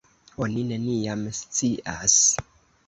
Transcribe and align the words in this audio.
Oni 0.45 0.63
neniam 0.69 1.23
scias. 1.43 2.19